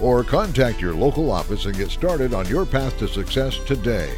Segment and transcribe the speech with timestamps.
[0.00, 4.12] or contact your local office and get started on your path to success today.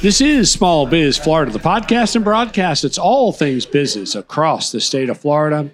[0.00, 2.84] This is Small Biz Florida, the podcast and broadcast.
[2.84, 5.70] It's all things business across the state of Florida.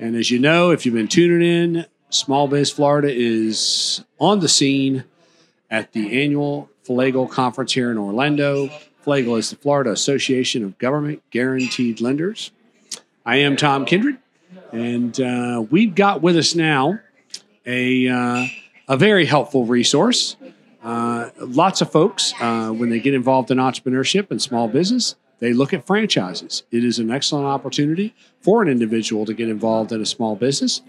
[0.00, 4.48] And as you know, if you've been tuning in, Small Biz Florida is on the
[4.48, 5.04] scene
[5.70, 8.68] at the annual FLAGL conference here in Orlando.
[9.04, 12.50] FLAGL is the Florida Association of Government Guaranteed Lenders.
[13.24, 14.16] I am Tom Kindred,
[14.72, 16.98] and uh, we've got with us now
[17.66, 18.46] a, uh,
[18.88, 20.36] a very helpful resource.
[20.82, 25.52] Uh, lots of folks, uh, when they get involved in entrepreneurship and small business, they
[25.52, 26.64] look at franchises.
[26.70, 30.82] It is an excellent opportunity for an individual to get involved in a small business.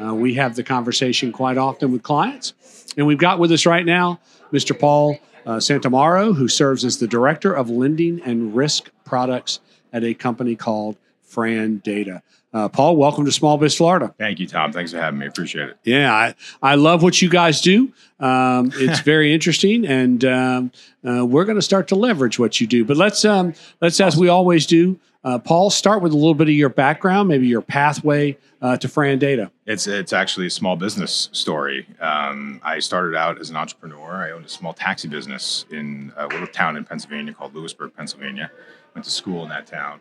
[0.00, 2.54] Uh, we have the conversation quite often with clients.
[2.96, 4.20] And we've got with us right now
[4.52, 4.78] Mr.
[4.78, 9.60] Paul uh, Santamaro, who serves as the Director of Lending and Risk Products
[9.92, 12.22] at a company called Fran Data.
[12.52, 14.12] Uh, Paul, welcome to Small Biz Florida.
[14.18, 14.72] Thank you, Tom.
[14.72, 15.26] Thanks for having me.
[15.26, 15.78] Appreciate it.
[15.84, 17.92] Yeah, I, I love what you guys do.
[18.18, 20.72] Um, it's very interesting, and um,
[21.08, 22.84] uh, we're going to start to leverage what you do.
[22.84, 26.48] But let's um, let's, as we always do, uh, Paul, start with a little bit
[26.48, 29.52] of your background, maybe your pathway uh, to Fran Data.
[29.66, 31.86] It's it's actually a small business story.
[32.00, 34.24] Um, I started out as an entrepreneur.
[34.24, 38.50] I owned a small taxi business in a little town in Pennsylvania called Lewisburg, Pennsylvania.
[38.96, 40.00] Went to school in that town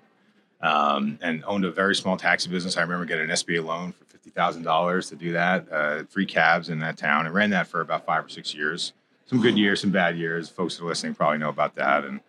[0.89, 2.77] um, and owned a very small taxi business.
[2.77, 5.71] I remember getting an SBA loan for fifty thousand dollars to do that.
[5.71, 8.93] Uh, free cabs in that town, and ran that for about five or six years.
[9.27, 10.49] Some good years, some bad years.
[10.49, 12.03] Folks that are listening probably know about that.
[12.03, 12.19] And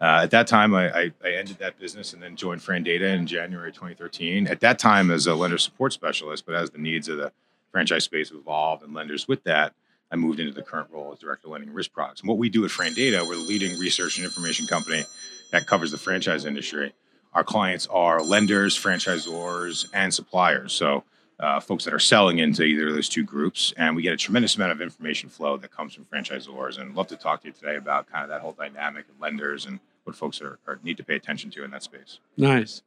[0.00, 3.06] uh, at that time, I, I, I, ended that business and then joined Fran Data
[3.06, 4.46] in January 2013.
[4.46, 7.32] At that time, as a lender support specialist, but as the needs of the
[7.70, 9.72] franchise space evolved and lenders with that,
[10.10, 12.20] I moved into the current role as director of lending risk products.
[12.20, 15.04] And what we do at Fran Data, we're the leading research and information company
[15.52, 16.92] that covers the franchise industry
[17.32, 20.72] our clients are lenders, franchisors, and suppliers.
[20.72, 21.04] So,
[21.38, 24.16] uh, folks that are selling into either of those two groups, and we get a
[24.16, 26.78] tremendous amount of information flow that comes from franchisors.
[26.78, 29.64] And love to talk to you today about kind of that whole dynamic of lenders
[29.64, 32.18] and what folks are, are need to pay attention to in that space.
[32.36, 32.82] Nice,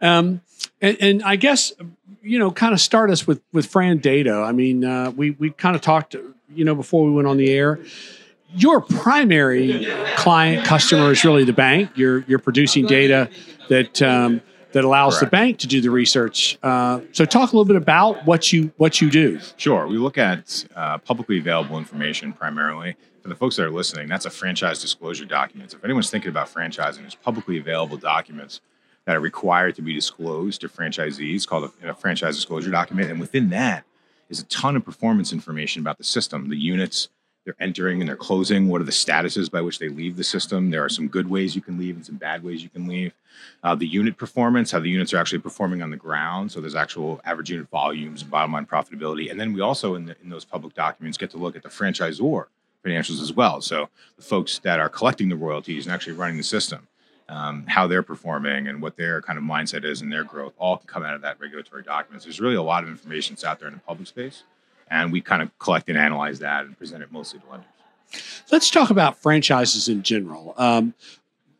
[0.00, 0.40] um,
[0.80, 1.72] and, and, I guess
[2.22, 4.34] you know, kind of start us with with Fran Data.
[4.34, 6.16] I mean, uh, we we kind of talked,
[6.52, 7.78] you know, before we went on the air
[8.54, 9.86] your primary
[10.16, 11.90] client customer is really the bank.
[11.94, 13.28] You're you're producing data
[13.68, 14.40] that um,
[14.72, 15.30] that allows Correct.
[15.30, 16.58] the bank to do the research.
[16.62, 19.38] Uh, so, talk a little bit about what you what you do.
[19.56, 22.96] Sure, we look at uh, publicly available information primarily.
[23.22, 25.72] For the folks that are listening, that's a franchise disclosure document.
[25.72, 28.60] If anyone's thinking about franchising, there's publicly available documents
[29.04, 33.12] that are required to be disclosed to franchisees called a, a franchise disclosure document.
[33.12, 33.84] And within that
[34.28, 37.10] is a ton of performance information about the system, the units,
[37.44, 38.68] they're entering and they're closing.
[38.68, 40.70] What are the statuses by which they leave the system?
[40.70, 43.12] There are some good ways you can leave and some bad ways you can leave.
[43.62, 46.52] Uh, the unit performance, how the units are actually performing on the ground.
[46.52, 49.30] So there's actual average unit volumes and bottom line profitability.
[49.30, 51.68] And then we also, in, the, in those public documents, get to look at the
[51.68, 52.46] franchisor
[52.84, 53.60] financials as well.
[53.60, 56.86] So the folks that are collecting the royalties and actually running the system,
[57.28, 60.76] um, how they're performing and what their kind of mindset is and their growth, all
[60.76, 62.24] can come out of that regulatory documents.
[62.24, 64.44] There's really a lot of information that's out there in the public space
[64.92, 67.66] and we kind of collect and analyze that and present it mostly to lenders.
[68.50, 70.54] Let's talk about franchises in general.
[70.58, 70.94] Um,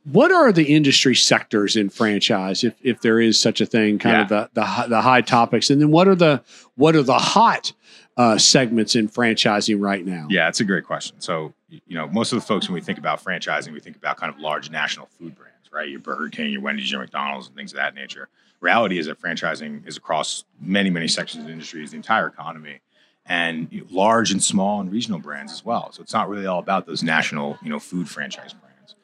[0.05, 4.17] what are the industry sectors in franchise, if if there is such a thing, kind
[4.17, 4.23] yeah.
[4.23, 6.43] of the, the the high topics, and then what are the
[6.75, 7.73] what are the hot
[8.17, 10.27] uh, segments in franchising right now?
[10.29, 11.21] Yeah, it's a great question.
[11.21, 14.19] So you know, most of the folks when we think about franchising, we think about
[14.19, 15.89] kind of large national food brands, right?
[15.89, 18.29] Your Burger King, your Wendy's, your McDonald's, and things of that nature.
[18.61, 22.81] Reality is that franchising is across many many sections of the industry, the entire economy
[23.27, 25.93] and you know, large and small and regional brands as well.
[25.93, 28.95] So it's not really all about those national, you know, food franchise brands.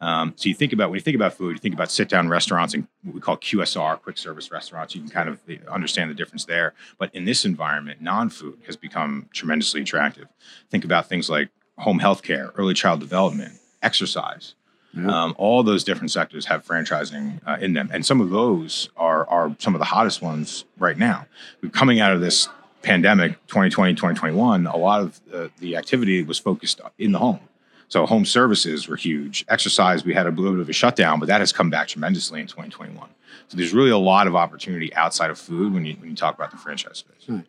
[0.00, 2.28] Um, so you think about when you think about food, you think about sit down
[2.28, 4.94] restaurants and what we call QSR, quick service restaurants.
[4.94, 6.74] You can kind of understand the difference there.
[6.98, 10.28] But in this environment, non food has become tremendously attractive.
[10.70, 11.48] Think about things like
[11.78, 14.54] home health care, early child development, exercise.
[14.96, 19.28] Um, all those different sectors have franchising uh, in them, and some of those are
[19.28, 21.26] are some of the hottest ones right now.
[21.62, 22.48] We're coming out of this
[22.82, 27.40] pandemic 2020 2021 a lot of uh, the activity was focused in the home
[27.88, 31.26] so home services were huge exercise we had a little bit of a shutdown but
[31.26, 33.08] that has come back tremendously in 2021
[33.48, 36.34] so there's really a lot of opportunity outside of food when you when you talk
[36.34, 37.44] about the franchise space right.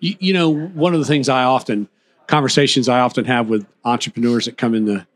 [0.00, 1.88] you, you know one of the things i often
[2.26, 5.06] conversations I often have with entrepreneurs that come in the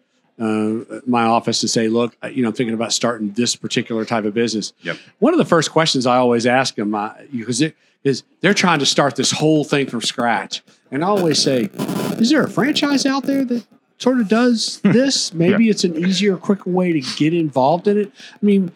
[0.41, 4.25] uh, my office to say, look, you know, I'm thinking about starting this particular type
[4.25, 4.73] of business.
[4.83, 4.97] Yep.
[5.19, 7.75] One of the first questions I always ask them, uh, because it
[8.05, 11.69] is they're trying to start this whole thing from scratch, and I always say,
[12.19, 13.67] is there a franchise out there that
[13.99, 14.93] sort of does hmm.
[14.93, 15.35] this?
[15.35, 15.71] Maybe Yeah.
[15.71, 18.13] it's an easier, quicker way to get involved in it.
[18.33, 18.73] I mean,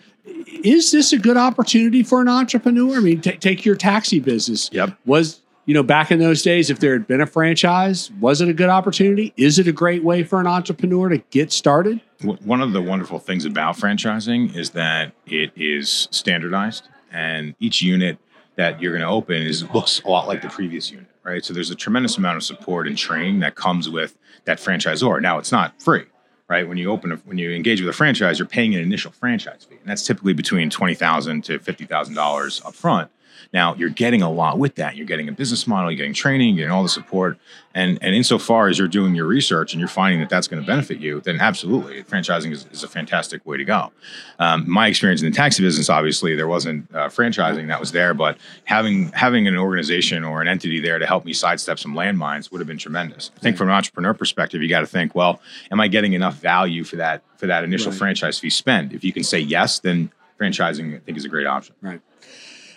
[0.62, 2.96] is this a good opportunity for an entrepreneur?
[2.96, 4.70] I mean, ta take your taxi business.
[4.72, 4.96] Yep.
[5.06, 8.48] Was you know back in those days, if there had been a franchise, was it
[8.48, 9.32] a good opportunity?
[9.36, 12.00] Is it a great way for an entrepreneur to get started?
[12.44, 18.18] One of the wonderful things about franchising is that it is standardized, and each unit
[18.56, 21.44] that you're going to open is looks a lot like the previous unit, right?
[21.44, 25.20] So there's a tremendous amount of support and training that comes with that franchisor.
[25.22, 26.04] Now it's not free,
[26.48, 26.68] right?
[26.68, 29.64] When you open, a, when you engage with a franchise, you're paying an initial franchise
[29.68, 33.08] fee, and that's typically between twenty thousand to fifty thousand dollars upfront.
[33.52, 34.96] Now you're getting a lot with that.
[34.96, 37.38] You're getting a business model, you're getting training, you're getting all the support,
[37.74, 40.66] and and insofar as you're doing your research and you're finding that that's going to
[40.66, 43.92] benefit you, then absolutely, franchising is, is a fantastic way to go.
[44.38, 48.14] Um, my experience in the taxi business, obviously, there wasn't uh, franchising that was there,
[48.14, 52.50] but having having an organization or an entity there to help me sidestep some landmines
[52.52, 53.30] would have been tremendous.
[53.36, 55.40] I think from an entrepreneur perspective, you got to think, well,
[55.70, 57.98] am I getting enough value for that for that initial Right.
[57.98, 58.92] franchise fee spend?
[58.92, 60.10] If you can say yes, then
[60.40, 61.74] franchising I think is a great option.
[61.80, 62.00] Right.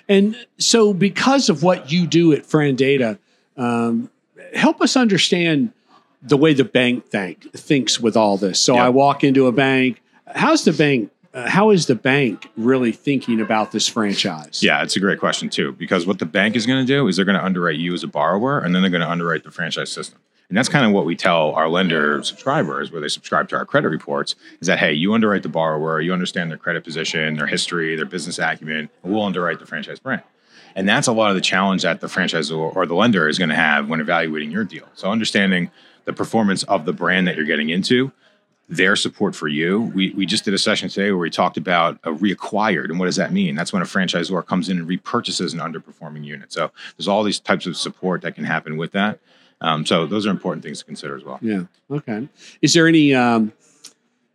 [0.07, 3.17] And so, because of what you do at Fran Data,
[3.57, 4.09] um,
[4.53, 5.71] help us understand
[6.21, 8.59] the way the bank think, thinks with all this.
[8.59, 8.83] So, Yep.
[8.83, 10.01] I walk into a bank.
[10.35, 11.11] How's the bank?
[11.33, 14.63] Uh, how is the bank really thinking about this franchise?
[14.63, 17.17] Yeah, it's a great question too, because what the bank is going to do is
[17.17, 19.51] they're going to underwrite you as a borrower, and then they're going to underwrite the
[19.51, 20.19] franchise system.
[20.49, 23.65] And that's kind of what we tell our lender subscribers, where they subscribe to our
[23.65, 27.47] credit reports, is that hey, you underwrite the borrower, you understand their credit position, their
[27.47, 30.23] history, their business acumen, and we'll underwrite the franchise brand.
[30.75, 33.49] And that's a lot of the challenge that the franchisor or the lender is going
[33.49, 34.87] to have when evaluating your deal.
[34.93, 35.71] So understanding
[36.03, 38.11] the performance of the brand that you're getting into,
[38.67, 39.81] their support for you.
[39.93, 42.85] We, we just did a session today where we talked about a reacquired.
[42.85, 43.55] And what does that mean?
[43.55, 46.51] That's when a franchisor comes in and repurchases an underperforming unit.
[46.51, 49.19] So there's all these types of support that can happen with that.
[49.65, 51.39] Um, so those are important things to consider as well.
[51.41, 51.63] Yeah.
[51.89, 52.29] Okay.
[52.61, 53.13] Is there any?
[53.15, 53.51] Um,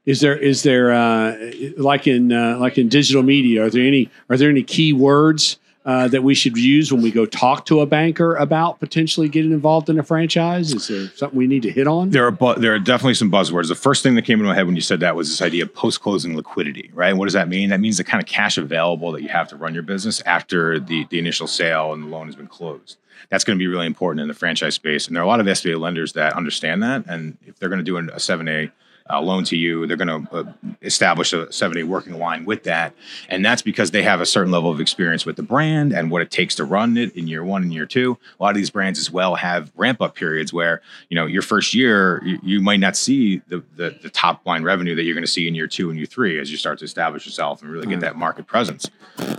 [0.05, 3.65] is there is there uh, like in uh, like in digital media?
[3.65, 7.11] Are there any are there any key words uh, that we should use when we
[7.11, 10.73] go talk to a banker about potentially getting involved in a franchise?
[10.75, 12.11] Is there something we need to hit on?
[12.11, 13.69] There are bu- there are definitely some buzzwords.
[13.69, 15.63] The first thing that came into my head when you said that was this idea
[15.65, 17.15] of post closing liquidity, right?
[17.15, 17.71] What does that mean?
[17.71, 20.79] That means the kind of cash available that you have to run your business after
[20.79, 22.99] the the initial sale and the loan has been closed.
[23.31, 25.41] That's going to be really important in the franchise space, and there are a lot
[25.41, 27.05] of SBA lenders that understand that.
[27.07, 28.71] And if they're going to do an- a seven A
[29.11, 30.45] uh, loan to you, they're going to uh,
[30.83, 32.95] establish a seven A working line with that,
[33.29, 36.23] and that's because they have a certain level of experience with the brand and what
[36.23, 38.19] it takes to run it in year one and year two.
[38.39, 41.43] A lot of these brands as well have ramp up periods where you know your
[41.43, 45.15] first year you, you might not see the, the the top line revenue that you're
[45.15, 47.63] going to see in year two and year three as you start to establish yourself
[47.63, 48.91] and really get that market presence.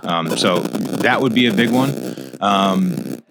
[0.04, 1.92] Um, so that would be a big one.
[2.42, 3.22] Um,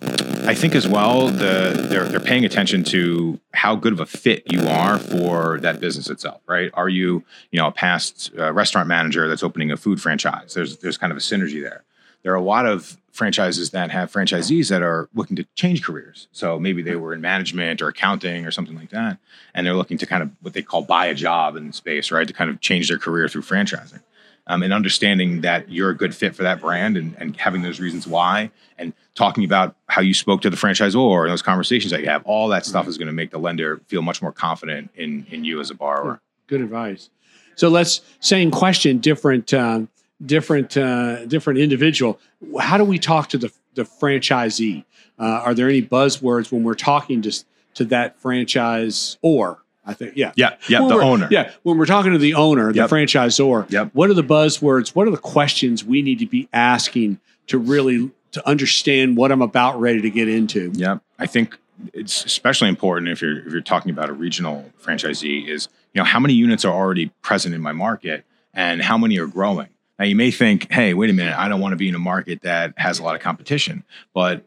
[0.00, 4.42] I think as well, the they're they're paying attention to how good of a fit
[4.52, 6.70] you are for that business itself, right?
[6.74, 10.52] Are you you know a past uh, restaurant manager that's opening a food franchise?
[10.52, 11.84] There's there's kind of a synergy there.
[12.22, 16.28] There are a lot of franchises that have franchisees that are looking to change careers.
[16.32, 19.16] So maybe they were in management or accounting or something like that,
[19.54, 22.28] and they're looking to kind of what they call buy a job in space, right?
[22.28, 24.02] To kind of change their career through franchising.
[24.48, 27.80] Um, and understanding that you're a good fit for that brand and, and having those
[27.80, 32.00] reasons why and talking about how you spoke to the franchisor and those conversations that
[32.02, 34.90] you have, all that stuff is going to make the lender feel much more confident
[34.94, 36.20] in, in you as a borrower.
[36.46, 37.10] Good advice.
[37.56, 39.88] So let's same question, different, um,
[40.24, 42.20] different, uh, different individual.
[42.60, 44.84] How do we talk to the the franchisee?
[45.18, 47.32] Uh, are there any buzzwords when we're talking to
[47.74, 51.28] to that franchise or I think yeah Yeah, yeah, When the owner.
[51.30, 52.90] yeah when we're talking to the owner the Yep.
[52.90, 53.90] franchisor Yep.
[53.92, 57.18] what are the buzzwords what are the questions we need to be asking
[57.48, 61.56] to really to understand what I'm about ready to get into Yeah, I think
[61.94, 66.04] it's especially important if you're if you're talking about a regional franchisee is you know
[66.04, 69.68] how many units are already present in my market and how many are growing.
[69.98, 71.98] Now you may think, hey, wait a minute, I don't want to be in a
[71.98, 74.44] market that has a lot of competition, but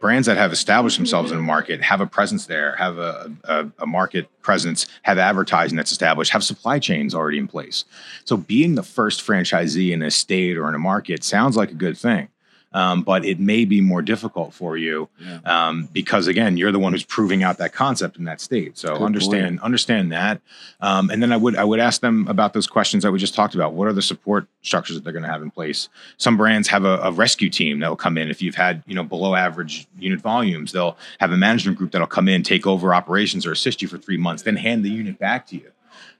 [0.00, 3.66] brands that have established themselves in a market have a presence there, have a, a,
[3.78, 7.84] a market presence, have advertising that's established, have supply chains already in place.
[8.24, 11.74] So being the first franchisee in a state or in a market sounds like a
[11.74, 12.28] good thing.
[12.72, 15.40] Um, but it may be more difficult for you Yeah.
[15.44, 18.78] um, because again, you're the one who's proving out that concept in that state.
[18.78, 20.40] So Good understand understand that,
[20.80, 23.34] um, and then I would I would ask them about those questions that we just
[23.34, 23.72] talked about.
[23.74, 25.88] What are the support structures that they're going to have in place?
[26.16, 28.94] Some brands have a, a rescue team that will come in if you've had you
[28.94, 30.72] know below average unit volumes.
[30.72, 33.98] They'll have a management group that'll come in, take over operations, or assist you for
[33.98, 35.70] three months, then hand the unit back to you.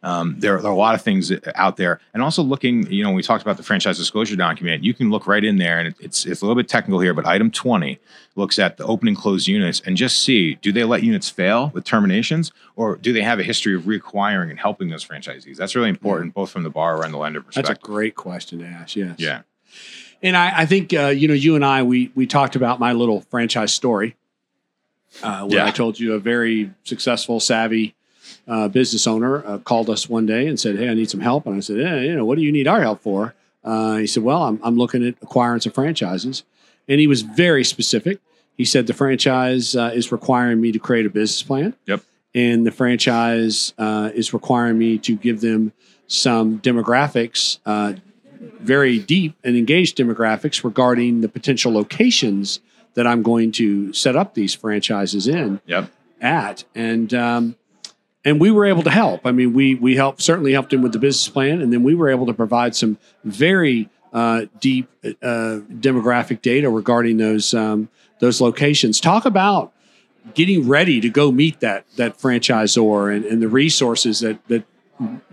[0.02, 2.90] Um, there, there, are a lot of things out there, and also looking.
[2.90, 4.82] You know, we talked about the franchise disclosure document.
[4.82, 7.26] You can look right in there, and it's it's a little bit technical here, but
[7.26, 7.98] item twenty
[8.34, 11.70] looks at the open and closed units and just see do they let units fail
[11.74, 15.56] with terminations, or do they have a history of reacquiring and helping those franchisees?
[15.56, 17.68] That's really important, both from the borrower and the lender perspective.
[17.68, 18.96] That's a great question to ask.
[18.96, 19.16] Yes.
[19.18, 19.42] Yeah.
[20.22, 22.94] And I, I think uh, you know you and I we we talked about my
[22.94, 24.16] little franchise story.
[25.22, 25.66] Uh, where Yeah.
[25.66, 27.94] I told you a very successful, savvy
[28.48, 31.46] uh, business owner uh, called us one day and said, "Hey, I need some help."
[31.46, 34.06] And I said, "Yeah, you know, what do you need our help for?" Uh, he
[34.06, 36.44] said, "Well, I'm I'm looking at acquiring some franchises,"
[36.88, 38.18] and he was very specific.
[38.56, 41.74] He said the franchise uh, is requiring me to create a business plan.
[41.86, 42.02] Yep.
[42.34, 45.72] And the franchise uh, is requiring me to give them
[46.06, 47.94] some demographics, uh,
[48.60, 52.60] very deep and engaged demographics regarding the potential locations
[52.94, 55.90] that I'm going to set up these franchises in Yep.
[56.20, 57.56] at, and um,
[58.24, 59.24] and we were able to help.
[59.24, 61.94] I mean, we we helped certainly helped him with the business plan, and then we
[61.94, 67.88] were able to provide some very uh, deep uh, demographic data regarding those um,
[68.20, 69.00] those locations.
[69.00, 69.72] Talk about
[70.34, 74.64] getting ready to go meet that that franchisor and, and the resources that that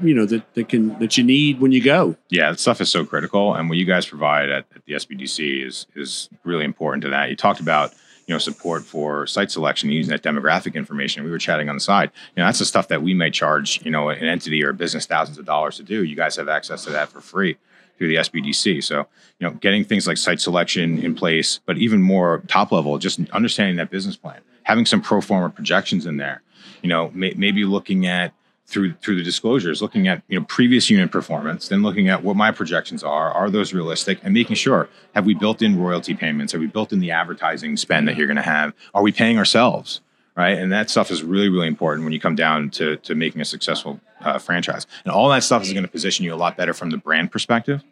[0.01, 2.15] you know that, that can that you need when you go.
[2.29, 5.65] Yeah, that stuff is so critical, and what you guys provide at, at the SBDC
[5.65, 7.29] is is really important to that.
[7.29, 7.94] You talked about
[8.27, 11.24] you know support for site selection using that demographic information.
[11.24, 12.12] We were chatting on the side.
[12.36, 14.74] You know, that's the stuff that we may charge you know an entity or a
[14.74, 16.03] business thousands of dollars to do.
[16.03, 17.57] You guys have access to that for free
[17.98, 18.84] through the SBDC.
[18.84, 19.07] So
[19.39, 23.19] you know, getting things like site selection in place, but even more top level, just
[23.31, 26.41] understanding that business plan, having some pro forma projections in there.
[26.81, 28.34] You know, may, maybe looking at
[28.68, 32.36] through through the disclosures, looking at you know previous unit performance, then looking at what
[32.36, 33.32] my projections are.
[33.32, 34.20] Are those realistic?
[34.24, 36.52] And making sure have we built in royalty payments?
[36.52, 38.74] Have we built in the advertising spend that you're going to have?
[38.94, 40.02] Are we paying ourselves?
[40.36, 43.42] Right, and that stuff is really really important when you come down to to making
[43.42, 44.86] a successful uh, franchise.
[45.04, 47.32] And all that stuff is going to position you a lot better from the brand
[47.32, 47.84] perspective.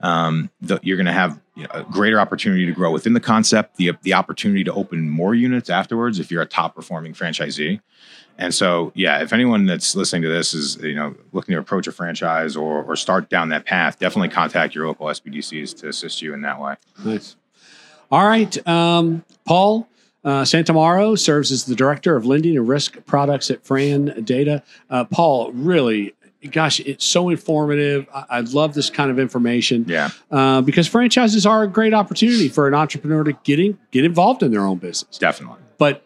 [0.00, 3.20] Um, the, you're going to have you know, a greater opportunity to grow within the
[3.20, 7.80] concept, the the opportunity to open more units afterwards if you're a top performing franchisee.
[8.40, 11.88] And so, yeah, if anyone that's listening to this is you know looking to approach
[11.88, 16.22] a franchise or or start down that path, definitely contact your local SBDCs to assist
[16.22, 16.76] you in that way.
[17.04, 17.36] Nice.
[18.10, 19.88] All right, um, Paul.
[20.24, 24.62] Uh, Santamaro serves as the director of lending and risk products at Fran Data.
[24.90, 26.12] Uh, Paul, really,
[26.50, 28.06] gosh, it's so informative.
[28.14, 32.48] I, I love this kind of information Yeah, uh, because franchises are a great opportunity
[32.48, 35.18] for an entrepreneur to get in, get involved in their own business.
[35.18, 35.58] definitely.
[35.78, 36.04] But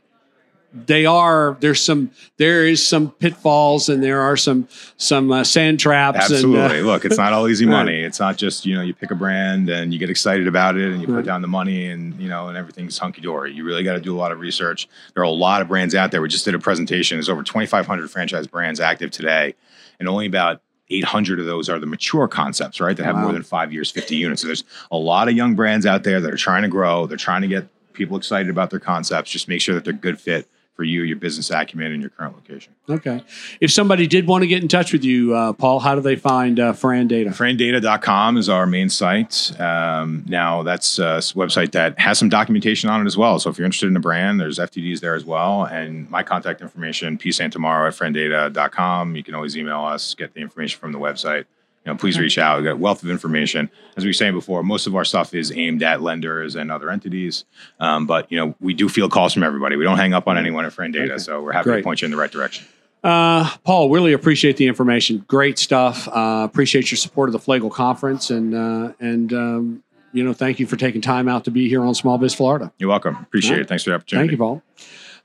[0.74, 5.78] they are there's some there is some pitfalls and there are some some uh, sand
[5.78, 6.16] traps.
[6.18, 6.78] Absolutely.
[6.78, 7.72] And, uh, Look, it's not all easy Right.
[7.72, 8.00] money.
[8.00, 10.90] It's not just you know you pick a brand and you get excited about it
[10.90, 11.16] and you Right.
[11.16, 13.52] put down the money and you know and everything's hunky dory.
[13.52, 14.88] You really got to do a lot of research.
[15.12, 16.22] There are a lot of brands out there.
[16.22, 17.16] We just did a presentation.
[17.18, 19.54] There's over 2,500 franchise brands active today,
[19.98, 22.96] and only about 800 of those are the mature concepts, right?
[22.96, 23.22] That have Wow.
[23.22, 24.42] more than five years, 50 units.
[24.42, 27.06] So there's a lot of young brands out there that are trying to grow.
[27.06, 29.30] They're trying to get people excited about their concepts.
[29.30, 32.34] Just make sure that they're good fit for you, your business acumen, and your current
[32.34, 32.74] location.
[32.88, 33.22] Okay.
[33.60, 36.16] If somebody did want to get in touch with you, uh, Paul, how do they
[36.16, 37.30] find uh, Fran Data?
[37.30, 39.58] Frandata.com is our main site.
[39.60, 43.38] Um, now, that's a website that has some documentation on it as well.
[43.38, 45.64] So, if you're interested in a brand, there's FDDs there as well.
[45.64, 49.14] And my contact information, psantamaro at frandata.com.
[49.16, 51.44] You can always email us, get the information from the website.
[51.84, 52.58] You know, please reach out.
[52.58, 53.68] We've got a wealth of information.
[53.96, 56.90] As we were saying before, most of our stuff is aimed at lenders and other
[56.90, 57.44] entities.
[57.80, 59.74] Um, but, you know, we do field calls from everybody.
[59.74, 61.10] We don't hang up on anyone at Frandata.
[61.10, 61.18] Okay.
[61.18, 61.76] So, we're happy Great.
[61.78, 62.66] to point you in the right direction.
[63.02, 65.24] Uh, Paul, really appreciate the information.
[65.26, 66.06] Great stuff.
[66.08, 70.60] Uh, appreciate your support of the Flagel Conference, and uh, and um, you know, thank
[70.60, 72.72] you for taking time out to be here on Small Biz Florida.
[72.78, 73.16] You're welcome.
[73.16, 73.68] Appreciate it.
[73.68, 74.28] Thanks for the opportunity.
[74.28, 74.62] Thank you, Paul.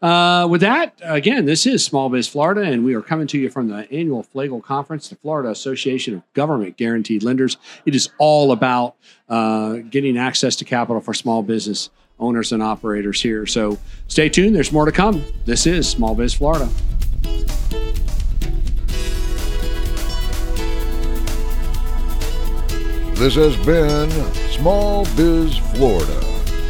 [0.02, 3.50] Uh, with that, again, this is Small Biz Florida, and we are coming to you
[3.50, 7.58] from the annual Flagel Conference, the Florida Association of Government Guaranteed Lenders.
[7.86, 8.96] It is all about
[9.28, 11.90] uh, getting access to capital for small business
[12.20, 13.46] owners and operators here.
[13.48, 14.56] So stay tuned.
[14.56, 15.24] There's more to come.
[15.46, 16.70] This is Small Biz Florida.
[23.16, 24.12] This has been
[24.52, 26.22] Small Biz Florida,